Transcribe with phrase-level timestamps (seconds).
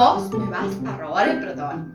[0.00, 1.92] Vos me vas a robar el protagonismo.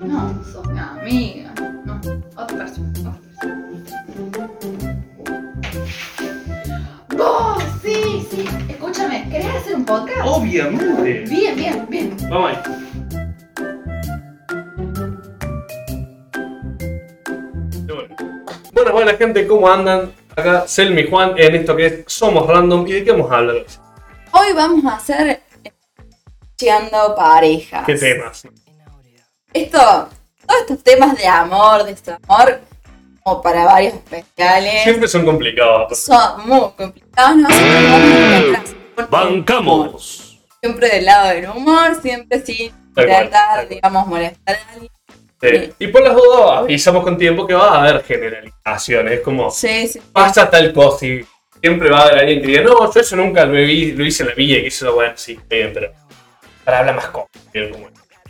[0.00, 1.52] No, sos mi amiga.
[1.84, 2.00] No,
[2.36, 3.18] otra persona.
[4.22, 5.00] otra persona.
[7.16, 8.44] Vos, sí, sí.
[8.68, 10.20] Escúchame, ¿querés hacer un podcast?
[10.22, 11.24] Obviamente.
[11.28, 12.16] Bien, bien, bien.
[12.30, 12.58] Vamos ahí.
[18.72, 20.12] Bueno, buena gente, ¿cómo andan?
[20.36, 22.86] Acá Selmi Juan en esto que es Somos Random.
[22.86, 23.56] ¿Y de qué vamos a hablar
[24.32, 24.52] hoy?
[24.54, 25.42] Vamos a hacer
[26.56, 27.84] Cheando parejas.
[27.86, 28.46] ¿Qué temas?
[29.52, 32.60] Esto, todos estos temas de amor, de este amor,
[33.22, 35.98] como para varios especiales, Siempre son complicados.
[35.98, 37.36] son muy complicados.
[38.96, 39.06] ¿no?
[39.08, 40.40] Bancamos.
[40.60, 44.90] Siempre del lado del humor, siempre sin tratar, digamos, molestar a alguien.
[45.50, 45.72] Sí.
[45.78, 49.12] Y por las dudas avisamos con tiempo que va a haber generalizaciones.
[49.14, 50.00] Es como, Sí, sí.
[50.12, 51.24] pasa tal cosa y
[51.60, 54.22] siempre va a haber alguien que diga, no, yo eso nunca lo, vi, lo hice
[54.22, 55.90] en la villa, que eso, bueno, sí, bien, pero
[56.64, 57.06] para hablar más
[57.52, 57.70] es.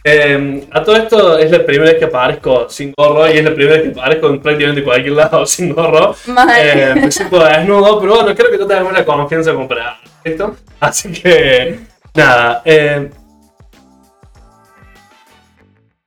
[0.06, 3.54] Eh, a todo esto es la primera vez que aparezco sin gorro y es la
[3.54, 6.14] primera vez que aparezco en prácticamente cualquier lado sin gorro.
[6.58, 10.56] Eh, me siento desnudo, pero bueno, creo que tú la confianza como para esto.
[10.78, 11.78] Así que,
[12.14, 12.60] nada.
[12.66, 13.08] Eh,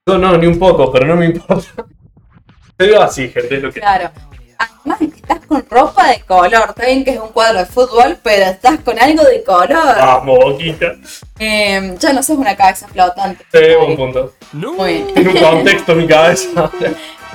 [0.07, 1.85] no, no, ni un poco, pero no me importa.
[2.77, 3.79] Te digo así, gente, es lo que.
[3.79, 4.11] Claro.
[4.57, 7.65] Además de que estás con ropa de color, está bien que es un cuadro de
[7.65, 9.69] fútbol, pero estás con algo de color.
[9.97, 10.93] Vamos, boquita.
[11.39, 13.45] Eh, ya no sos una cabeza flotante.
[13.51, 14.33] Sí, buen punto.
[14.53, 15.07] Muy bien.
[15.15, 16.71] En un contexto mi cabeza.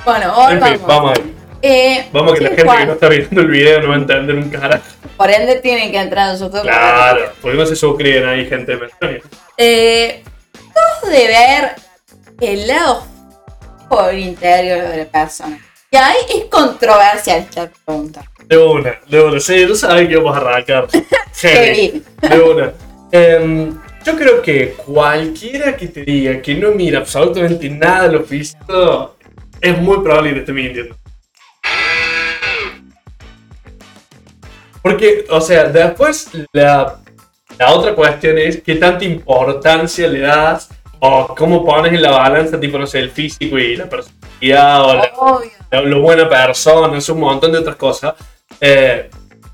[0.05, 0.87] Bueno, hoy En fin, vamos.
[0.87, 1.35] vamos ahí.
[1.61, 4.35] Eh, Vamos que la gente que no está viendo el video no va a entender
[4.35, 4.83] un carajo.
[5.15, 6.61] Por ende tienen que entrar en YouTube.
[6.63, 8.77] Claro, porque no se suscriben ahí, gente.
[9.55, 10.23] Eh,
[10.73, 11.75] todos de ver
[12.41, 13.05] el lado
[13.89, 15.59] por interior de la persona.
[15.91, 18.23] Y ahí es controversial esta pregunta.
[18.47, 19.39] De una, de una.
[19.39, 20.87] Sí, tú sabes que vamos a arrancar.
[21.41, 22.03] Heavy.
[22.21, 22.73] De una.
[23.11, 28.23] Em, yo creo que cualquiera que te diga que no mira absolutamente nada de lo
[28.23, 29.15] físico
[29.61, 30.95] es muy probable que te esté mintiendo.
[34.81, 36.99] Porque, o sea, después la,
[37.57, 40.69] la otra cuestión es qué tanta importancia le das
[41.05, 44.93] o cómo pones en la balanza, tipo, no sé, el físico y la personalidad o
[44.95, 45.81] la, Obvio.
[45.83, 48.13] lo, buena persona, es un montón de otras cosas.
[48.61, 49.09] Eh,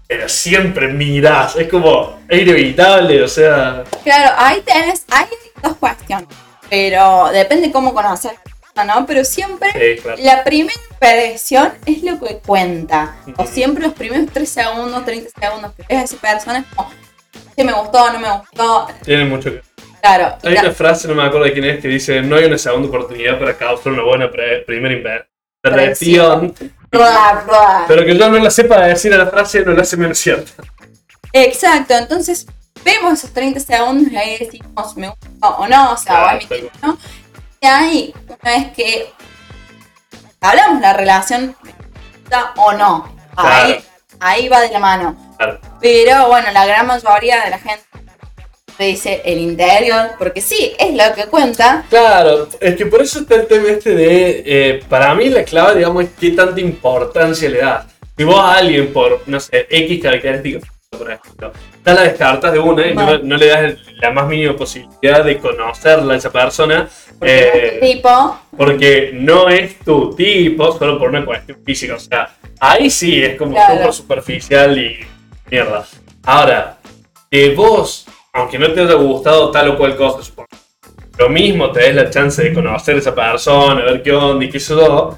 [0.07, 3.83] pero siempre mirás, es como, es inevitable, o sea.
[4.03, 5.25] Claro, ahí tenés, hay
[5.63, 6.27] dos cuestiones.
[6.69, 8.33] Pero depende cómo conocer,
[8.85, 9.07] ¿no?
[9.07, 10.21] Pero siempre Sí, claro.
[10.21, 13.15] la primera impresión es lo que cuenta.
[13.37, 16.91] O siempre los primeros 3 segundos, 30 segundos que ves a esa persona es como,
[17.55, 18.87] si me gustó, no me gustó.
[19.03, 19.68] Tiene mucho que.
[20.01, 20.37] Claro.
[20.43, 22.87] Hay una frase, no me acuerdo de quién es, que dice: No hay una segunda
[22.87, 25.27] oportunidad para causar una buena pre- primera
[27.45, 27.85] bla.
[27.87, 30.51] Pero que yo no la sepa decir a la frase no la hace menos cierta.
[31.33, 32.47] Exacto, entonces
[32.83, 36.39] vemos esos 30 segundos y ahí decimos me gusta o no, o sea, va a
[36.81, 36.97] ¿no?
[37.61, 39.11] Y ahí, una vez que
[40.41, 41.71] hablamos la relación, me
[42.21, 43.81] gusta o no, ahí, Claro.
[44.21, 45.35] ahí va de la mano.
[45.37, 45.59] Claro.
[45.81, 47.83] Pero bueno, la gran mayoría de la gente
[48.79, 51.83] te dice el interior, porque sí, es lo que cuenta.
[51.89, 54.43] Claro, es que por eso está el tema este de.
[54.45, 57.85] eh, para mí, la clave, digamos, es qué tanta importancia le das.
[58.17, 60.63] Si vos a alguien por, no sé, X características,
[60.97, 61.51] por ejemplo,
[61.85, 65.37] ya la descartas de una y no, no le das la más mínima posibilidad de
[65.39, 66.87] conocerla a esa persona,
[67.19, 71.95] Porque eh, este tipo, porque no es tu tipo solo por una cuestión física.
[71.95, 72.29] O sea,
[72.61, 73.91] ahí sí es como Claro.
[73.91, 74.99] súper superficial y
[75.51, 75.85] mierda.
[76.23, 76.77] Ahora,
[77.29, 80.49] que vos, aunque no te haya gustado tal o cual cosa, supongo,
[81.17, 84.49] lo mismo te des la chance de conocer a esa persona, ver qué onda y
[84.49, 85.17] qué sé yo,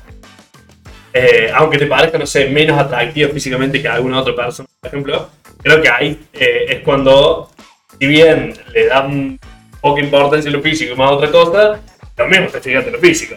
[1.14, 5.30] eh, aunque te parezca, no sé, menos atractivo físicamente que alguna otra persona, por ejemplo,
[5.62, 7.52] creo que ahí eh, es cuando,
[8.00, 9.40] si bien le dan
[9.82, 11.80] poca importancia a lo físico y más a otra cosa,
[12.28, 13.36] mismo te fijas en lo físico.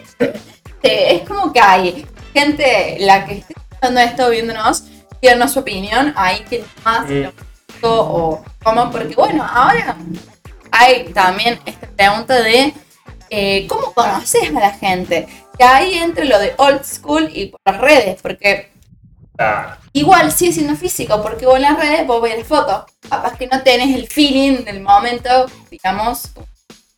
[0.81, 4.83] es como que hay gente, la que esté escuchando esto, viéndonos,
[5.21, 7.23] dieron su opinión, ahí que más Mm.
[7.23, 7.31] lo
[7.81, 9.95] o cómo, porque bueno, ahora
[10.71, 12.73] hay también esta pregunta de
[13.29, 15.27] eh, cómo conoces a la gente,
[15.57, 18.75] que hay entre lo de old school y por las redes, porque
[19.37, 23.37] Ah, igual sigue siendo físico, porque vos en las redes vos ves la foto, capaz
[23.37, 26.31] que no tenés el feeling del momento, digamos,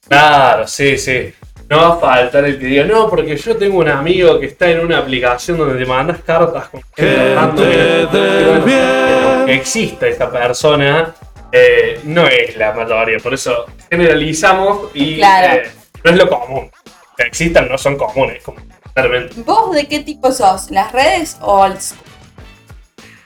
[0.07, 1.33] claro, sí, sí.
[1.69, 4.69] No va a faltar el que diga, no, porque yo tengo un amigo que está
[4.69, 7.66] en una aplicación donde te mandas cartas con gente random".
[8.12, 9.46] del bien.
[9.46, 11.14] Que exista esta persona,
[11.52, 13.18] eh, no es la mayoría.
[13.19, 15.56] Por eso generalizamos y Claro.
[15.56, 15.72] eh,
[16.06, 16.72] no es lo común.
[17.18, 18.60] Que existan no son comunes, como
[18.94, 19.34] claramente.
[19.42, 20.72] ¿vos de qué tipo sos?
[20.72, 22.02] ¿Las redes o school?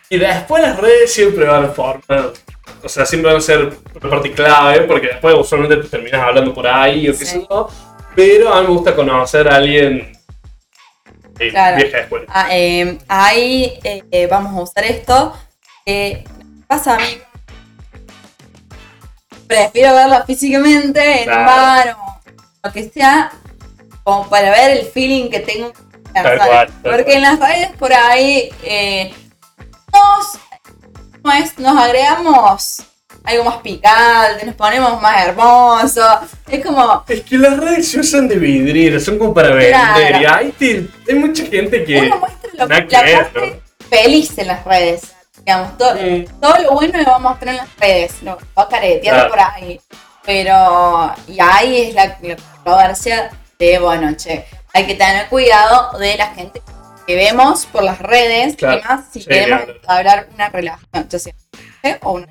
[0.09, 2.33] Y después las redes siempre van a formar.
[2.83, 3.69] O sea, siempre van a ser
[4.01, 7.69] una parte clave, porque después usualmente te terminas hablando por ahí o qué sé yo.
[8.15, 10.11] Pero a mí me gusta conocer a alguien
[11.37, 11.77] de Claro.
[11.77, 12.25] vieja escuela.
[12.29, 15.33] Ah, eh, ahí eh, eh, vamos a usar esto.
[15.85, 16.23] me
[16.67, 17.17] pasa a mí.
[19.47, 22.19] Prefiero verla físicamente en un bar o
[22.63, 23.31] lo que sea,
[24.03, 25.71] como para ver el feeling que tengo.
[26.13, 27.15] Tal cual, tal Porque cual.
[27.15, 29.13] en las redes por ahí eh,
[29.93, 30.37] nos,
[31.21, 31.57] ¿cómo es?
[31.57, 32.83] nos agregamos
[33.23, 36.05] algo más picante, nos ponemos más hermosos.
[36.49, 39.71] Es como, Es que las redes se usan de vidriera, son como para vender.
[39.71, 40.21] Claro.
[40.21, 41.99] Y ahí te- hay mucha gente que.
[42.01, 45.13] uno muestra lo, la que ver, parte feliz en las redes.
[45.45, 46.25] Digamos, todo, Mm.
[46.39, 49.29] todo lo bueno lo vamos a mostrar en las redes, lo va a caretear Claro.
[49.29, 49.79] por ahí.
[50.25, 56.15] Pero, y ahí es la, la controversia de, bueno, che, hay que tener cuidado de
[56.15, 56.61] la gente
[57.07, 58.79] que vemos por las redes, Claro.
[58.79, 61.33] y más si Sí, queremos hablar una relación, ya sea
[62.03, 62.27] o una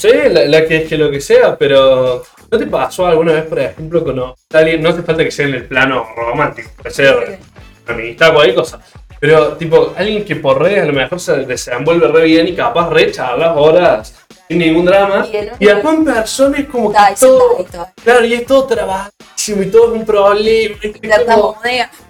[0.00, 3.44] Sí, la, la que es que lo que sea, pero ¿no te pasó alguna vez,
[3.44, 4.82] por ejemplo, con alguien?
[4.82, 7.38] No hace falta que sea en el plano romántico, puede ser
[7.86, 8.80] amistad, cualquier cosa.
[9.18, 12.90] Pero, tipo, alguien que por redes a lo mejor se desenvuelve re bien y capaz
[12.90, 14.14] re charlas horas
[14.46, 15.26] sin ningún drama.
[15.58, 17.56] Y después en persona es como que todo.
[17.56, 20.76] sentadito, Claro, y es todo trabajísimo y todo es un problema.
[20.82, 21.56] y como-.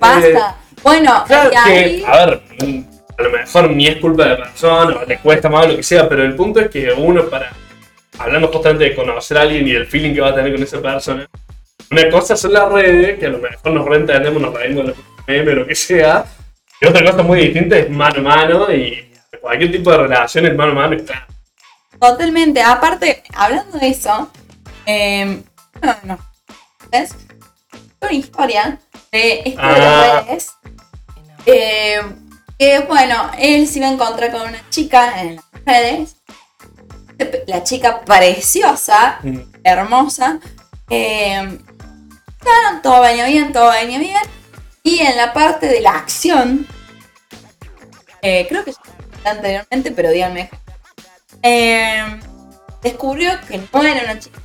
[0.01, 0.57] Basta.
[0.83, 2.43] bueno, Claro ahí, que, a ver,
[3.19, 5.77] a lo mejor ni es culpa de la persona, o le cuesta más o lo
[5.77, 7.53] que sea, pero el punto es que uno para,
[8.19, 10.81] hablando justamente de conocer a alguien y el feeling que va a tener con esa
[10.81, 11.29] persona,
[11.91, 14.97] una cosa son las redes, que a lo mejor nos reentendemos, nos reímos los
[15.27, 16.25] memes, lo que sea,
[16.81, 19.11] y otra cosa muy distinta es mano a mano y
[19.41, 21.27] cualquier tipo de relación es mano a mano, claro.
[21.99, 22.61] Totalmente.
[22.61, 24.31] Aparte, hablando de eso,
[24.85, 25.41] eh,
[25.83, 26.19] no, no.
[26.93, 27.15] ¿Ves?
[28.01, 28.79] Una historia
[29.11, 30.13] de esto de Ah.
[30.15, 30.51] las redes.
[31.47, 32.01] eh,
[32.59, 36.17] que bueno, él se iba a encontrar con una chica en las redes.
[37.47, 39.39] La chica preciosa, Mm.
[39.65, 40.39] hermosa.
[40.91, 41.59] Eh,
[42.39, 44.23] claro, todo venía bien, todo venía bien.
[44.83, 46.67] Y en la parte de la acción,
[48.23, 50.51] eh, creo que ya anteriormente, pero díganme.
[51.43, 52.21] eh,
[52.83, 54.41] descubrió que no era una chica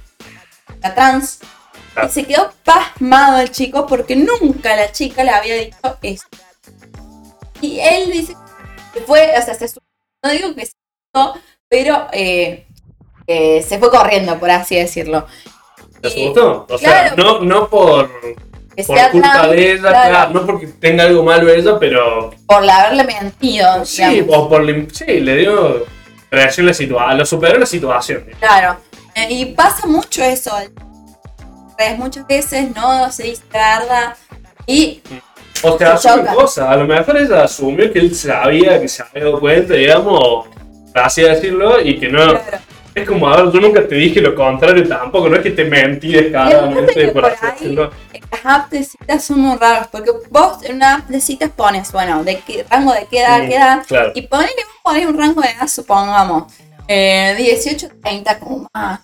[0.82, 1.40] era trans.
[1.94, 2.08] Claro.
[2.08, 6.26] Y se quedó pasmado el chico porque nunca la chica le había dicho eso.
[7.62, 8.36] Y él dice
[8.94, 9.68] que fue, o sea, se
[10.24, 10.74] no digo que se
[11.14, 12.66] asustó, pero eh,
[13.28, 15.26] eh, se fue corriendo, por así decirlo.
[16.02, 16.66] ¿Te Y- asustó?
[16.70, 18.10] O sea, no, no por,
[18.88, 22.82] por culpa de ella, claro, claro, no porque tenga algo malo ella, pero por la
[22.82, 23.86] haberle mentido.
[23.86, 24.36] Sí, digamos.
[24.38, 25.86] o por sí, le dio
[26.30, 28.26] reacción la situación, lo superó la situación.
[28.40, 28.78] Claro.
[29.16, 30.52] Eh, y pasa mucho eso.
[31.98, 34.16] Muchas veces no se dice la verdad.
[34.68, 35.02] Y
[35.64, 36.70] O sea, Se asume cosas.
[36.70, 40.48] A lo mejor ella asumió que él sabía, que se había dado cuenta, digamos,
[40.94, 42.20] así decirlo, y que no.
[42.20, 42.42] claro.
[42.94, 45.64] Es como, a ver, yo nunca te dije lo contrario tampoco, no es que te
[45.64, 47.76] mentí descaradamente, que por por ahí-.
[47.76, 49.88] Las apps de citas son muy raras.
[49.90, 53.44] Porque vos en una app de citas pones, bueno, de qué rango de qué edad,
[53.44, 53.86] Mm, qué edad.
[53.88, 54.12] Claro.
[54.14, 56.52] Y ponele, vos ponés un rango de edad, supongamos,
[56.88, 59.00] eh, 18, 30 como más.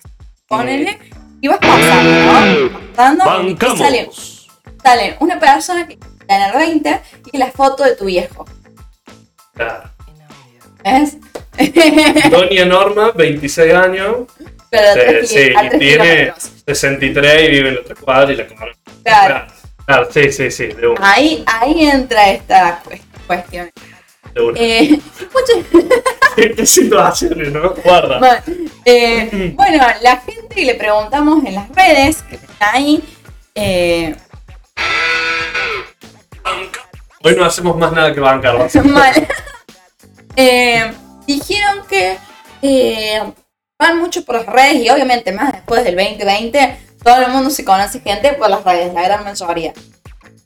[0.49, 0.99] Ponele.
[1.39, 2.69] Y vas pasando, ¿no?
[2.93, 3.43] Pasando.
[3.43, 4.09] Y sale,
[4.83, 8.45] sale una persona que tiene 20 y la foto de tu viejo.
[9.53, 9.89] claro.
[10.83, 11.17] ¿Ves?
[12.31, 14.27] Doña Norma, 26 años,
[14.69, 16.51] Pero a sí, tres y tres tiene kilómetros.
[16.65, 18.71] 63 y vive en la otra cuadra y la conoce.
[19.03, 19.47] Claro.
[19.85, 21.13] Claro, sí, sí, sí, de una.
[21.13, 23.69] Ahí, ahí entra esta cues- cuestión.
[24.33, 24.59] De una.
[24.59, 24.99] Eh,
[26.55, 27.71] ¿Qué situaciones, no?
[27.83, 28.19] Guarda.
[28.19, 28.41] bueno,
[28.85, 33.03] eh, bueno, la gente le preguntamos en las redes, que está ahí,
[33.55, 34.15] eh,
[37.23, 38.69] Hoy no hacemos más nada que bancar.
[38.69, 39.27] son mal.
[40.35, 40.93] Eh,
[41.25, 42.17] dijeron que
[42.61, 43.21] eh,
[43.79, 47.63] van mucho por las redes y obviamente más después del 2020 todo el mundo se
[47.65, 49.73] conoce gente por las redes, la gran mayoría.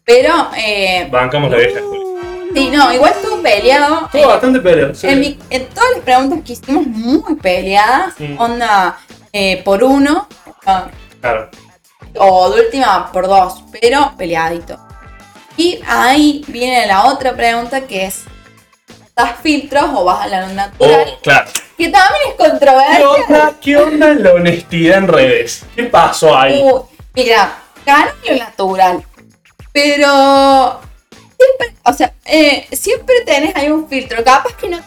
[0.05, 2.21] Pero, eh, Bancamos la vieja escuela.
[2.53, 4.09] sí, no, igual estuvo peleado.
[4.13, 4.93] Eh, bastante peleado.
[4.95, 5.07] sí.
[5.07, 8.39] En, mi- en todas las preguntas que hicimos muy peleadas, Mm.
[8.39, 8.97] onda
[9.33, 10.27] eh, por uno,
[11.21, 11.49] Claro.
[12.17, 14.77] o de última por dos, pero peleadito.
[15.57, 18.23] Y ahí viene la otra pregunta que es,
[19.15, 21.05] ¿das filtros o vas a la luz natural?
[21.07, 21.51] Oh, claro.
[21.77, 23.09] Que también es ¿Qué controversia.
[23.09, 25.63] onda, ¿Qué onda la honestidad en redes?
[25.75, 26.61] ¿Qué pasó ahí?
[26.61, 26.81] Uy,
[27.13, 29.05] mira, ganó lo natural,
[29.71, 30.79] pero
[31.37, 34.79] siempre, o sea, eh, siempre tenés ahí un filtro, capaz que no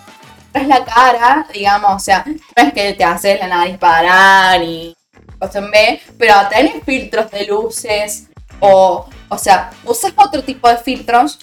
[0.53, 4.97] traes la cara, digamos, o sea, no es que te haces la nariz parar y
[5.39, 8.29] cosas en B, pero tenés filtros de luces
[8.61, 11.39] o, o sea, usas otro tipo de filtros,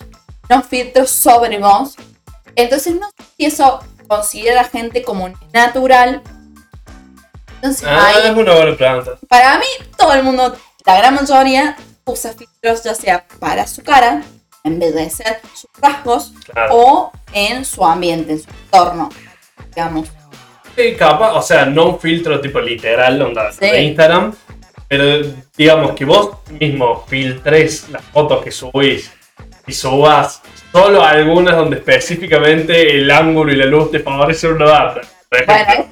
[0.50, 1.96] no filtros sobre vos,
[2.56, 6.22] entonces no sé si eso considera gente como natural.
[7.56, 9.12] Entonces, Ah, ahí es una buena pregunta.
[9.30, 9.66] para mí,
[9.98, 14.24] todo el mundo, la gran mayoría, usa filtros ya sea para su cara,
[14.64, 16.76] en vez de ser sus rasgos, Claro.
[16.76, 19.10] o en su ambiente, en su entorno,
[19.76, 20.08] digamos.
[20.76, 23.60] Sí, capaz, o sea, no un filtro tipo literal, onda Sí.
[23.60, 24.34] de Instagram,
[24.92, 29.10] pero digamos que vos mismo filtres las fotos que subís
[29.66, 30.42] y subas
[30.74, 34.66] solo algunas donde específicamente el ángulo y la luz te favorecen una
[35.40, 35.86] ejemplo.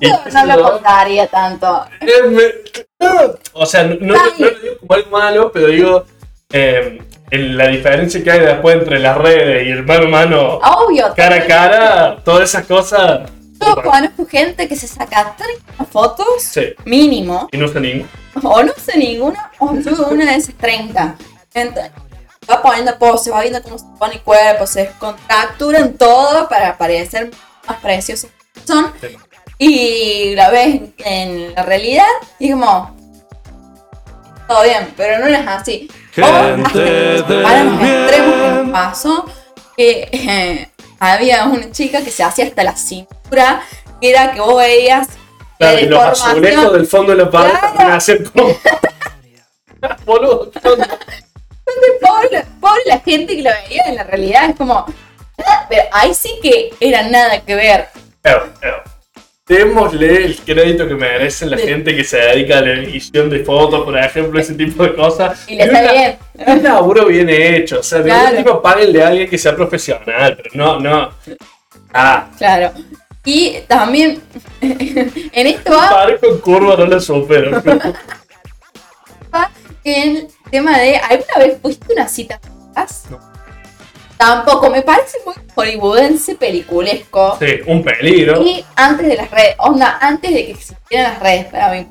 [0.00, 1.84] Bueno, no lo contaría tanto.
[2.00, 6.04] Eh, me- no, O sea, no, no, no lo digo como algo malo, pero digo
[6.50, 10.54] eh, en la diferencia que hay después entre las redes y el mano a mano,
[10.64, 11.12] Obvio.
[11.14, 13.30] cara a cara, todas esas cosas.
[13.58, 18.08] Conozco gente que se saca 30 fotos, Sí, mínimo, y no sé ningún.
[18.42, 21.16] o no sé ninguna, o sube una de esas 30.
[21.54, 21.90] Entonces,
[22.50, 27.30] va poniendo pose, va viendo cómo se pone el cuerpo, se descontracturan todo para parecer
[27.66, 28.92] más preciosos que son.
[29.00, 29.08] Sí.
[29.58, 32.04] Y la ves en la realidad
[32.38, 32.96] y como,
[34.46, 35.90] todo bien, pero no es así.
[36.20, 39.24] O Gente hasta que nos extremos que pasó,
[39.76, 43.62] que eh, había una chica que se hacía hasta la cintura,
[44.00, 45.08] que era que vos veías
[45.58, 47.94] Claro, y los azulejos del fondo de la pared Claro.
[47.94, 48.54] hacen como.
[50.04, 50.50] Boludo,
[52.00, 54.84] pobre, pobre la gente que lo veía en la realidad, es como.
[55.44, 57.88] "Ah", Pero ahí sí que era nada que ver.
[58.22, 58.82] Pero, pero,
[59.48, 61.66] Démosle el crédito que merecen la Sí.
[61.66, 65.44] gente que se dedica a la edición de fotos, por ejemplo, ese tipo de cosas.
[65.48, 66.16] Y le un la- bien.
[66.46, 67.80] Un laburo bien hecho.
[67.80, 68.36] O sea, de Claro.
[68.36, 71.10] última páguenle a alguien que sea profesional, pero no, no.
[71.94, 72.72] Ah, Claro.
[73.24, 74.20] Y también
[74.60, 77.62] en esto va pare con curva no lo supero.
[79.84, 80.96] el tema de.
[80.96, 82.40] ¿Alguna vez fuiste una cita?
[83.10, 83.27] No.
[84.18, 87.36] Tampoco, me parece muy hollywoodense, peliculesco.
[87.38, 88.42] Sí, un peligro.
[88.42, 91.86] Y antes de las redes, onda, antes de que existieran las redes para mí.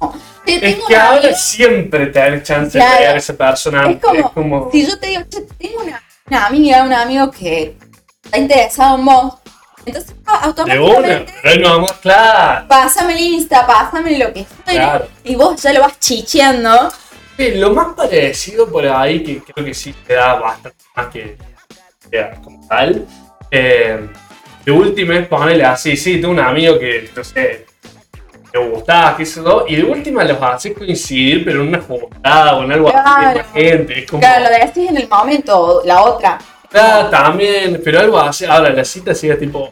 [0.00, 0.14] No.
[0.44, 3.00] Te- Es que una ahora amiga- siempre te dan chance Claro.
[3.00, 3.92] de a ese personaje.
[3.92, 7.76] Es como- como- Si yo te digo, che, tengo una, una amiga, un amigo que
[8.24, 9.34] está interesado en vos,
[9.84, 12.66] entonces ah, de una, automáticamente pero ahí no vamos, claro.
[12.68, 15.06] pásame el Insta, pásame lo que Claro.
[15.24, 16.90] y vos ya lo vas chicheando.
[17.36, 21.36] Sí, lo más parecido por ahí, que creo que sí te da bastante más que,
[22.10, 23.06] que como tal.
[23.50, 24.08] eh,
[24.64, 27.66] de última es ponerle así, sí, tengo un amigo que, no sé,
[28.50, 32.56] te gustaba, qué sé yo, y de última los haces coincidir, pero en una jugada
[32.56, 33.42] o en algo así, Claro.
[33.44, 33.98] con gente.
[34.00, 36.38] Es como, Claro, lo decís en el momento, la otra.
[36.74, 38.44] "Ah, también, pero algo así.
[38.44, 39.70] Ahora, la cita sigue tipo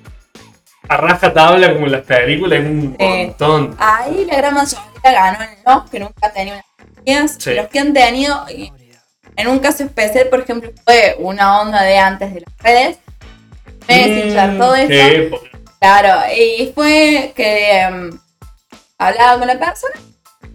[0.88, 3.04] a raja tabla como en las películas, es un Sí.
[3.04, 3.74] montón.
[3.80, 6.66] Ahí la gran mayoría ganó en los que nunca tenido unas
[7.38, 7.54] Sí.
[7.54, 8.44] Los que han tenido,
[9.36, 12.98] en un caso especial, por ejemplo, fue una onda de antes de las redes.
[13.88, 15.36] Messenger, Mm, todo eso.
[15.80, 18.18] Claro, y fue que em,
[18.96, 19.94] hablaba con la persona,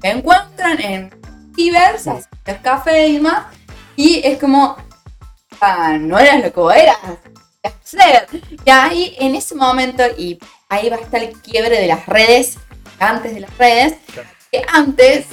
[0.02, 1.12] me encuentran en
[1.56, 2.18] Cibers, Mm.
[2.48, 3.46] el café y demás,
[3.96, 4.76] y es como,
[5.62, 6.98] ah, no eras lo que eras.
[8.66, 10.40] Y ahí, en ese momento, y
[10.70, 12.58] ahí va a estar el quiebre de las redes,
[13.00, 13.94] antes de las redes,
[14.52, 15.26] que antes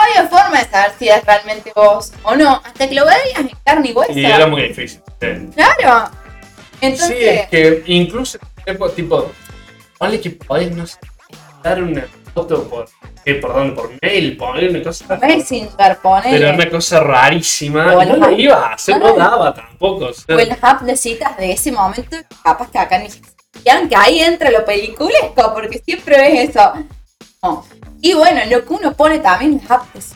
[0.00, 3.50] había forma de saber si eras realmente vos o no, hasta que lo veías en
[3.64, 4.12] carne y hueso.
[4.18, 5.00] y era muy difícil.
[5.20, 5.26] sí.
[5.54, 6.10] Claro.
[6.80, 8.38] Entonces, Sí, es que incluso
[8.94, 9.30] tipo,
[9.98, 10.98] vale que podés no sé,
[11.62, 12.86] dar una foto por,
[13.24, 16.38] eh, perdón, por mail, poner una cosa, Messenger, ponele.
[16.38, 20.06] pero una cosa rarísima, O no las- ibas a hacer, no daba tampoco.
[20.06, 23.06] o sea, o en las apps de citas de ese momento, capaz que acá ni
[23.06, 26.72] existían, que ahí entra lo peliculesco, porque siempre ves eso.
[27.42, 27.64] No.
[28.00, 30.14] Y bueno, lo que uno pone también las apps.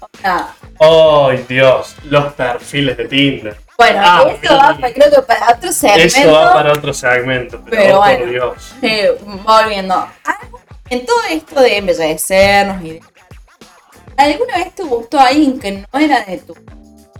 [0.00, 3.56] O sea, Ay, Dios, los perfiles de Tinder.
[3.78, 4.92] bueno, Ah, eso va, sí.
[4.94, 6.06] creo que para otro segmento.
[6.18, 8.26] Eso va para otro segmento, pero, Pero oh, por bueno.
[8.32, 8.74] Dios.
[8.82, 10.08] Eh, volviendo.
[10.90, 13.00] En todo esto de embellecernos y de...
[14.16, 16.52] ¿Alguna vez te gustó alguien que no era de tu.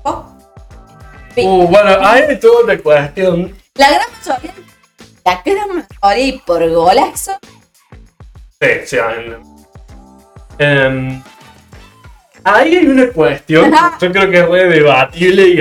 [0.04, 3.56] Uh, bueno, hay toda una cuestión.
[3.74, 4.54] La gran mayoría,
[5.24, 7.32] la gran mayoría y por golazo,
[8.60, 8.96] Sí, sí,
[10.58, 11.22] Em,
[12.44, 15.60] ahí hay una cuestión yo creo que es re debatible y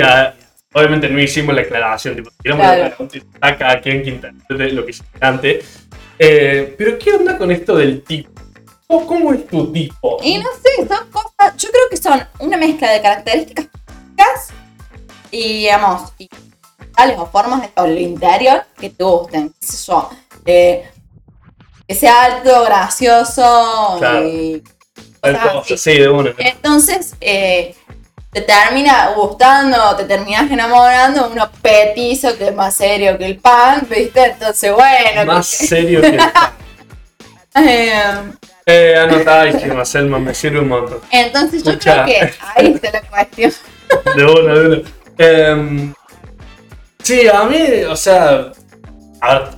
[0.74, 2.82] obviamente no hicimos la aclaración, tipo, tiramos Claro.
[2.82, 5.64] la pregunta y a cada quien que interprete lo que hiciste antes.
[6.18, 8.30] Eh, pero ¿qué onda con esto del tipo?
[8.86, 10.18] ¿Cómo, cómo es tu tipo?
[10.22, 14.48] Y no sé, son cosas, yo creo que son una mezcla de características físicas
[15.30, 16.28] y, digamos, y
[16.94, 19.48] tales o formas de o lo interior que te gusten.
[19.58, 20.10] qué sé yo,
[20.44, 20.84] eh,
[21.88, 24.28] que sea alto, gracioso Claro.
[24.28, 24.62] y
[25.22, 26.32] cosa, sí, de una.
[26.38, 27.74] Entonces, eh,
[28.32, 33.86] te termina gustando, te terminas enamorando, uno petizo que es más serio que el pan,
[33.88, 34.24] ¿viste?
[34.24, 35.24] Entonces, bueno.
[35.26, 36.32] Más que- serio que el pan.
[37.54, 37.92] Eh,
[38.64, 41.00] Eh, anotadísima, Selma, me sirve un montón.
[41.10, 43.52] entonces, yo creo que ahí está la cuestión.
[44.16, 44.82] De una, de una.
[45.18, 45.92] Em,
[47.02, 48.52] sí, a mí, o sea,
[49.20, 49.48] a ver,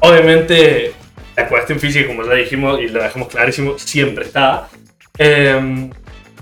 [0.00, 0.92] obviamente
[1.34, 4.68] la cuestión física, como ya dijimos y lo dejamos clarísimo, siempre está.
[5.22, 5.90] Em,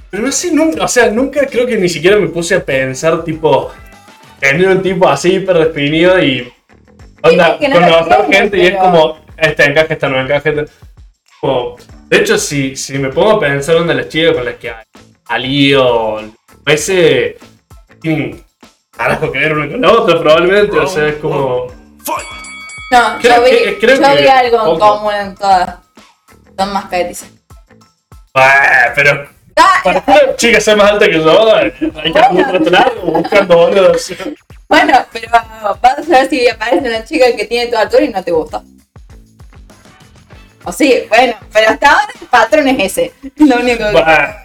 [0.08, 3.24] pero no sé, nunca, o sea, nunca creo que ni siquiera me puse a pensar,
[3.24, 3.72] tipo,
[4.38, 6.50] tener un tipo así hiper definido y
[7.22, 10.48] onda, que no conocer gente y es como, este encaja, esta no encaja.
[10.50, 10.64] Este,
[11.40, 11.76] como-
[12.08, 14.72] de hecho, si, si me pongo a pensar onda las chicas con las que
[15.26, 16.20] salí o
[16.64, 17.36] ese
[18.00, 18.42] tienen
[18.96, 21.66] carajo que ver una con la otra probablemente, o sea, es como...
[22.92, 25.76] No, Creo yo vi, que- creo yo que vi algo en común en todas.
[26.56, 27.28] Son más petizas.
[28.38, 29.28] "Ah, pero
[29.60, 33.56] Ah, para que una chica sea más alta que yo, hay que trato largo buscando
[33.56, 34.12] boludos.
[34.68, 35.30] Bueno, pero
[35.80, 38.62] vas a ver si aparece una chica que tiene tu altura y no te gusta.
[40.64, 43.12] O sí, bueno, pero hasta ahora el patrón es ese.
[43.36, 44.44] Lo único que, Bah,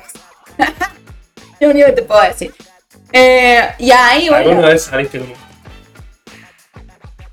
[1.60, 2.54] lo único que te puedo decir.
[3.12, 5.43] Eh, y ahí, ¿Alguna bueno, vez saliste con un...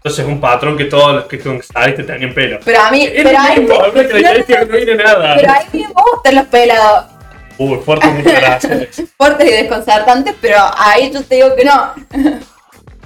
[0.02, 2.58] Entonces es un patrón que todos los que con que saliste tenían pelo.
[2.64, 3.36] pero a mí, Es pero
[3.92, 5.36] característica que no viene nada.
[5.36, 7.04] pero ahí me gustan los pelados
[7.58, 9.02] Uy, fuerte muchas gracias.
[9.18, 11.92] fuertes y desconcertantes, pero ahí yo te digo que no.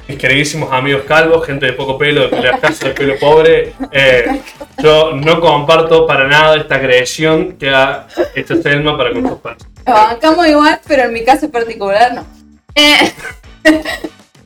[0.06, 4.40] Mis queridísimos amigos calvos, gente de poco pelo, de pelo escaso, de pelo pobre, eh,
[4.80, 9.66] yo no comparto para nada esta agresión que ha hecho Selma para con sus padres.
[9.84, 12.24] Lo bancamos igual, pero en mi caso particular no.
[12.76, 13.12] Eh,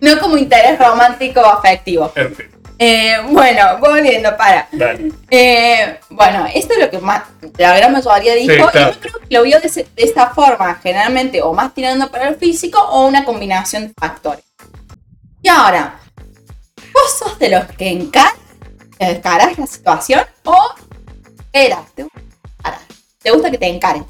[0.01, 2.13] no como interés romántico o afectivo.
[2.15, 2.47] En fin,
[2.81, 4.69] Eh, bueno, volviendo para.
[4.71, 5.11] dale.
[5.31, 7.23] Eh, bueno, esto es lo que más,
[7.57, 8.53] la gran mayoría dijo.
[8.53, 8.91] Sí, claro.
[8.91, 12.09] Y yo creo que lo vio de, ese- de esta forma, generalmente o más tirando
[12.09, 14.45] para el físico o una combinación de factores.
[15.43, 15.99] Y ahora,
[16.95, 18.35] ¿vos sos de los que encaras,
[19.01, 20.57] encarás la situación o
[21.41, 21.81] esperas?
[21.97, 22.07] ¿Te?
[23.23, 24.07] ¿Te gusta que te encaren?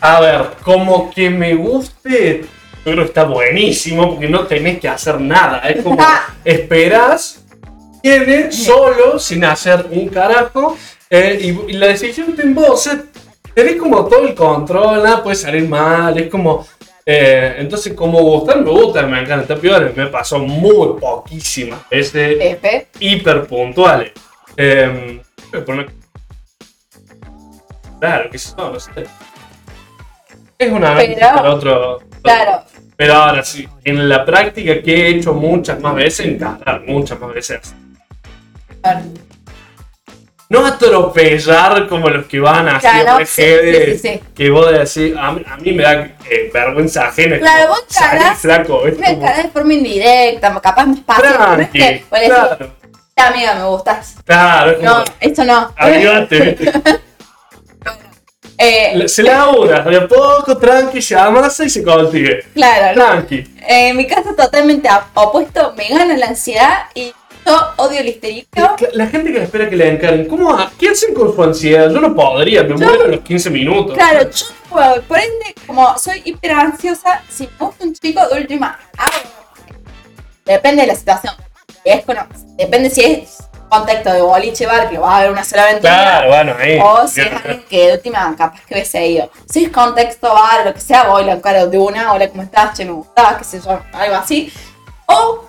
[0.00, 2.46] A ver, como que me guste,
[2.84, 5.58] yo creo que está buenísimo porque no tenés que hacer nada.
[5.68, 5.98] Es como
[6.44, 7.44] esperás,
[8.02, 10.76] viene solo, sin hacer un carajo,
[11.10, 11.38] eh,
[11.68, 12.70] y, y la decisión está en vos.
[12.70, 13.02] O sea,
[13.54, 16.66] tenés como todo el control, nada puede salir mal, es como.
[17.04, 19.56] eh, entonces, como gustar, me gusta, me encanta.
[19.56, 22.58] Peor, me pasó muy poquísimas veces
[22.98, 24.12] hiper puntuales.
[24.56, 25.20] Eh,
[25.66, 25.90] poner-
[28.00, 28.90] Claro, que no, no sé.
[30.58, 31.98] Es una Pero- para otro.
[32.22, 32.64] Claro,
[32.96, 37.32] Pero ahora sí, en la práctica que he hecho muchas más veces, encarar muchas más
[37.34, 37.74] veces.
[38.82, 39.02] a.
[40.48, 45.30] No atropellar como los que van así Claro, re sí, sí, que vos decís, a
[45.30, 45.92] mí, a mí me da
[46.28, 47.38] eh, vergüenza ajena.
[47.38, 51.24] Claro, como, vos flaco, es Me como, de forma indirecta, capaz fácil.
[51.24, 52.70] pero no es que vos decís, claro,
[53.16, 54.16] "Ya, amiga, me gustas.
[54.24, 55.72] claro, es como, No, esto no.
[56.40, 57.00] ¿viste?
[58.62, 62.44] Eh, Se labura, de a poco, tranqui, se amasa y se consigue.
[62.52, 63.04] claro, no.
[63.06, 63.36] Tranqui.
[63.66, 67.12] Eh, en mi caso totalmente opuesto, me gana la ansiedad y
[67.46, 68.76] yo odio el histérico.
[68.92, 71.90] La gente que espera que le encaren, ¿cómo, ¿qué hacen con su ansiedad?
[71.90, 73.96] Yo no podría, me muero a los 15 minutos.
[73.96, 75.00] Claro, yo puedo.
[75.04, 79.30] Por ende, como soy hiper ansiosa, si me gusta un chico, de última, hago.
[80.44, 81.32] Depende de la situación.
[81.82, 82.16] Es con-
[82.58, 83.38] depende si es
[83.70, 85.92] contexto de boliche bar, que va a haber una sola aventura.
[85.92, 86.78] Claro, bueno, ahí.
[86.82, 89.30] O si es alguien que de última capaz que hubiese ido.
[89.48, 92.76] Si es contexto bar, lo que sea, voy encaro de una, hola, ¿cómo estás?
[92.76, 94.52] Che, me gustaba, qué sé yo, algo así.
[95.06, 95.46] O,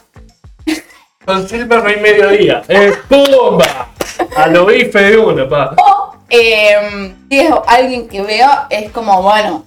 [1.26, 2.64] Con Silver no hay mediodía.
[2.68, 3.90] ¡Es ¡Pumba!
[4.38, 5.76] A lo bife de uno, pa.
[5.78, 9.66] o eh, si es alguien que veo, es como, bueno,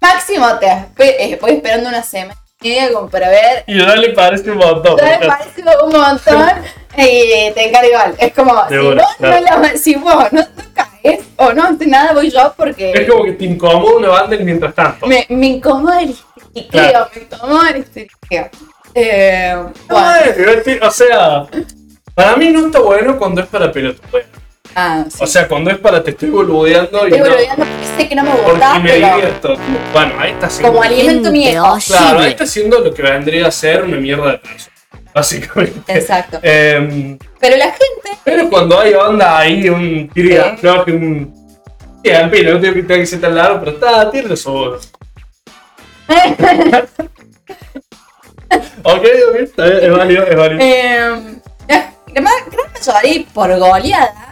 [0.00, 0.66] máximo te
[0.98, 2.38] eh, voy esperando una semana
[2.92, 3.64] como para ver.
[3.66, 4.96] Y ya le parece un montón.
[4.96, 6.48] Me parece un montón
[6.96, 8.14] y te encargo igual.
[8.18, 9.40] Es como, si, una, vos claro.
[9.56, 13.08] no la- si vos no, no caes o no haces nada, voy yo porque Es
[13.08, 15.06] como que te incomoda una banda mientras tanto.
[15.06, 17.08] me, me incomoda el histeriqueo, Claro.
[17.14, 18.50] me incomoda el histeriqueo.
[18.94, 19.54] Eh,
[19.88, 21.46] No, bueno, o sea,
[22.14, 24.26] para mí no está bueno cuando es para pelotudear.
[24.78, 25.18] Ah, sí.
[25.20, 27.24] O sea, cuando es para te estoy boludeando y Estoy no.
[27.34, 29.56] boludeando porque sé que no me Porque gusta, me pero divierto.
[29.92, 30.68] Bueno, ahí está haciendo.
[30.68, 31.76] como alimento mi ego.
[31.86, 34.74] Claro, ahí está haciendo lo que vendría a ser una mierda de persona.
[35.14, 35.92] Básicamente.
[35.92, 36.38] Exacto.
[36.42, 40.38] Em, Pero la gente, pero cuando hay onda ahí, un tiro y Sí.
[40.38, 41.34] afloje, un.
[42.04, 44.52] Sí, en fin, no tengo que tenga que ser tan largo, pero está, tiene su.
[48.82, 50.60] ok, ok, está bien, es válido, es válido.
[50.62, 51.20] eh,
[51.68, 54.27] la, la ma- gran mayoría, y por goleada,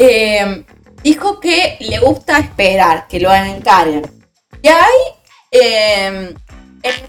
[0.00, 0.64] eh,
[1.02, 4.02] dijo que le gusta esperar, que lo encaren.
[4.62, 5.14] Y ahí
[5.50, 6.34] Eh,
[6.82, 7.08] el-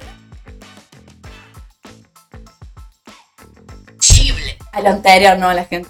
[4.71, 5.89] a lo anterior, no a la gente.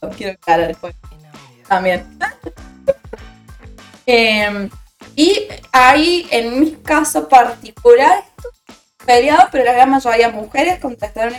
[0.00, 0.94] No quiero aclarar después.
[1.68, 2.18] También.
[4.08, 4.70] Eh,
[5.16, 8.22] y ahí, en mi caso particular,
[9.04, 11.34] feriado, pero la gran mayoría de mujeres contestaron.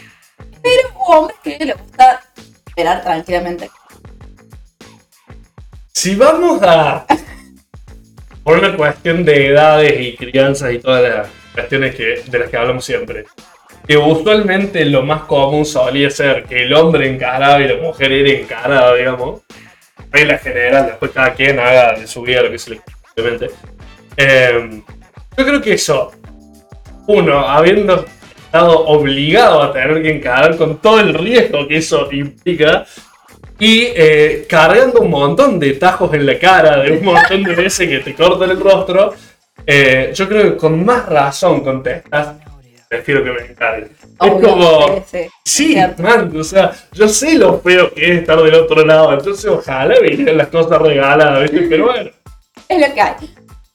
[0.61, 2.21] Pero hubo hombres que les gusta
[2.67, 3.71] esperar tranquilamente.
[5.97, 7.07] Si vamos a.
[8.43, 12.55] Por una cuestión de edades y crianzas y todas las cuestiones que, de las que
[12.55, 13.25] hablamos siempre.
[13.87, 18.29] Que usualmente lo más común solía ser que el hombre encaraba y la mujer era
[18.29, 19.41] encarada, digamos.
[20.11, 22.81] Regla general, después cada quien haga de su vida lo que se le
[23.17, 23.47] obviamente.
[24.17, 24.83] Eh,
[25.35, 26.11] yo creo que eso,
[27.07, 28.05] uno, habiendo
[28.45, 32.85] estado obligado a tener que encarar con todo el riesgo que eso implica,
[33.59, 37.87] y eh, cargando un montón de tajos en la cara, de un montón de veces
[37.89, 39.13] que te cortan el rostro,
[39.65, 42.35] eh, yo creo que con más razón contestas,
[42.87, 43.91] prefiero que me encarguen.
[44.19, 45.29] Es como, sí, sí.
[45.45, 46.01] sí, Cierto.
[46.01, 49.99] man, o sea, yo sé lo feo que es estar del otro lado, entonces ojalá
[49.99, 51.67] vinieran las cosas regaladas, ¿viste?
[51.69, 52.09] Pero bueno,
[52.67, 53.13] Es lo que hay.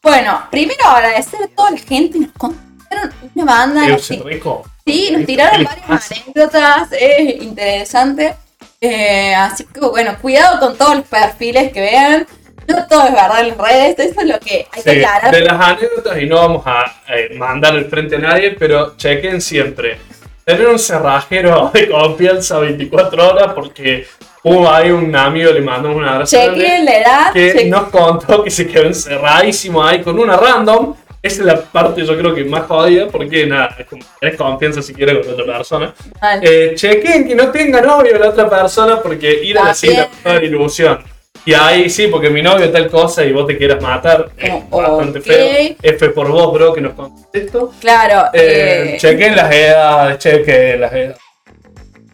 [0.03, 2.19] Bueno, primero agradecer a toda la gente.
[2.19, 3.87] Nos contaron una banda.
[3.89, 6.89] Nos- sí, nos ¿Qué tiraron varias anécdotas.
[6.93, 8.35] Es interesante.
[8.83, 12.27] Eh, así que bueno, cuidado con todos los perfiles que vean.
[12.67, 13.99] No todo es verdad en las redes.
[13.99, 15.33] Eso es lo que hay que aclarar.
[15.35, 19.41] de las anécdotas, y no vamos a eh, mandar al frente a nadie, pero chequen
[19.41, 19.99] siempre.
[20.45, 24.07] Tener un cerrajero de confianza 24 horas porque
[24.43, 27.33] hubo ahí un amigo, le mandó un abrazo Chequen la edad.
[27.33, 30.95] que chequen- nos contó que se quedó encerradísimo ahí con una random.
[31.23, 34.83] Esa es la parte yo creo que más jodida porque nada, es como tenés confianza
[34.83, 35.95] si quieres con otra persona.
[36.43, 40.09] Eh, chequen que no tenga novio la otra persona porque ir a la cita es
[40.25, 40.99] una ilusión.
[41.45, 44.81] Y ahí sí, porque mi novio tal cosa y vos te quieras matar, es Oh,
[44.81, 45.25] bastante ok.
[45.25, 45.77] feo.
[45.83, 47.73] F por vos, bro, que nos contaste esto.
[47.81, 48.29] Claro.
[48.33, 51.17] Eh, eh, chequen las edades, chequen las edades.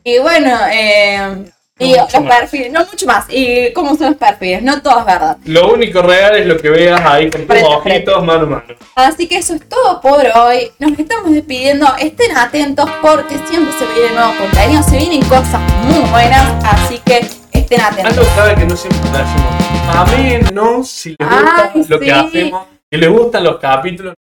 [0.04, 1.44] Y bueno, eh,
[1.78, 3.26] y No los perfiles, no mucho más.
[3.28, 4.62] ¿Y cómo son los perfiles?
[4.62, 5.36] No todo es verdad.
[5.44, 8.10] Lo único real es lo que veas ahí con tus Frente a frente.
[8.10, 8.64] ojitos mano a mano.
[8.96, 10.70] Así que eso es todo por hoy.
[10.78, 11.86] Nos estamos despidiendo.
[11.98, 14.82] Estén atentos porque siempre se viene nuevo contenido.
[14.82, 16.64] Se vienen cosas muy buenas.
[16.64, 18.16] Así que estén atentos.
[18.18, 19.94] Algo clave que no siempre lo decimos.
[19.94, 24.14] A mí no, si les gusta Ay, lo que hacemos, que les gustan los capítulos,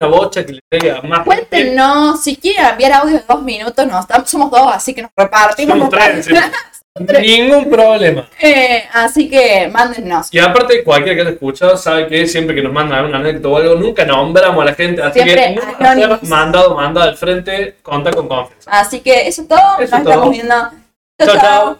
[0.00, 1.24] una bocha que les llegue a más.
[1.26, 3.86] Cuéntenos si quieren enviar audio de dos minutos.
[3.86, 5.76] No, estamos- somos dos, así que nos repartimos.
[5.76, 6.26] Somos tres.
[6.98, 8.28] Ningún problema.
[8.40, 10.32] Eh, así que mándennos.
[10.34, 13.56] Y aparte, cualquiera que haya escuchado sabe que siempre que nos mandan una anécdota o
[13.58, 15.00] algo, nunca nombramos a la gente.
[15.00, 18.70] Así Siempre que nunca ser mandado, mandado al frente, conta con confianza.
[18.72, 19.78] Así que eso es todo.
[19.78, 20.12] Eso Nos todo.
[20.12, 20.54] estamos viendo.
[21.18, 21.78] Chao, chao.